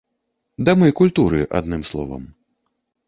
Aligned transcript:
Дамы 0.69 0.89
культуры, 1.01 1.41
адным 1.59 1.81
словам. 1.91 2.23